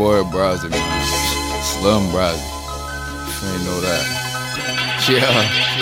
[0.00, 0.24] boy
[0.70, 1.62] man.
[1.62, 2.06] Slum.
[2.14, 4.19] If you ain't know that.
[5.08, 5.80] Yeah.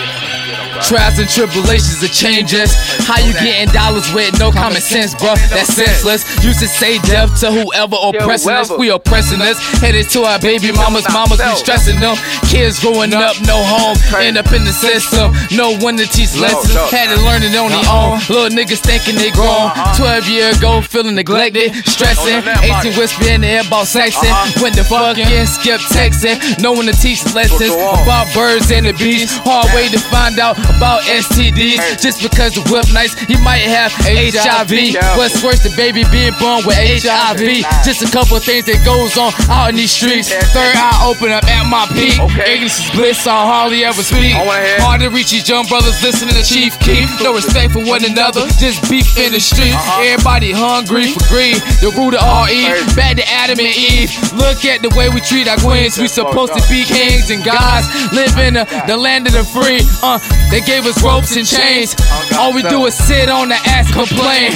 [0.79, 2.71] Trials and tribulations of changes.
[3.03, 5.35] How you getting dollars with no common sense, bro?
[5.51, 6.23] That's senseless.
[6.43, 8.71] Used to say death to whoever oppressing us.
[8.71, 9.59] We oppressing us.
[9.83, 12.15] Headed to our baby mamas, mamas, we stressing them.
[12.47, 15.35] Kids growing up, no home, end up in the system.
[15.51, 16.71] No one to teach lessons.
[16.89, 18.15] Had to learn it on their own.
[18.31, 19.69] Little niggas thinking they grown.
[19.99, 22.39] 12 year ago, feeling neglected, stressing.
[22.63, 24.31] 18 whisper in the air about sexing.
[24.63, 26.39] Went to fucking, skip texting.
[26.63, 29.08] No one to teach lessons about birds and the bees.
[29.45, 32.01] Hard way to find out about STDs.
[32.01, 34.95] Just because the whip nice, he might have HIV.
[35.17, 37.65] What's worse, the baby being born with HIV.
[37.85, 40.29] Just a couple things that goes on out in these streets.
[40.53, 42.17] Third eye open up at my peak.
[42.45, 44.33] Ignorance is bliss, I hardly ever speak.
[44.81, 47.09] Hard to reach these young brothers listening to Chief Keef.
[47.21, 49.77] No respect for one another, just beef in the streets.
[49.99, 51.57] Everybody hungry for greed.
[51.81, 54.11] The root of all evil, back to Adam and Eve.
[54.35, 55.97] Look at the way we treat our queens.
[55.97, 57.87] We supposed to be kings and gods.
[58.13, 59.81] Live in the, the land of the free.
[60.03, 60.19] Uh,
[60.51, 61.95] they gave us ropes and chains.
[62.37, 64.51] All we do is sit on the ass, complain.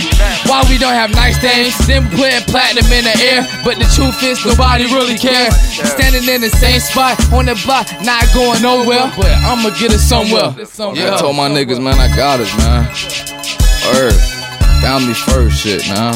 [0.45, 1.73] Why we don't have nice things?
[1.87, 3.41] Then putting platinum in the air.
[3.63, 5.55] But the truth is, nobody really cares.
[5.79, 9.11] Standing in the same spot on the block, not going nowhere.
[9.15, 10.53] But I'ma get it somewhere.
[10.93, 12.85] Yeah, I told my niggas, man, I got it, man.
[13.95, 14.15] Word.
[14.83, 16.13] Family first shit, man.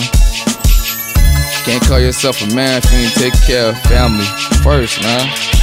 [1.63, 4.25] Can't call yourself a man if you ain't take care of family
[4.63, 5.56] first, man.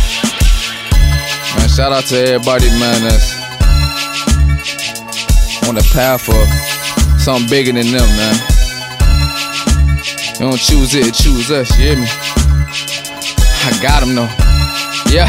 [1.56, 3.34] Man, shout out to everybody, man, that's
[5.68, 6.46] on the path for
[7.18, 8.34] something bigger than them, man.
[10.34, 12.06] You don't choose it, choose us, you hear me?
[13.66, 14.30] I got him though.
[15.10, 15.28] Yeah.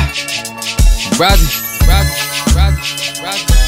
[1.16, 1.48] Brazzy,
[1.86, 3.65] Brazzy, Brazzy, Brazzy.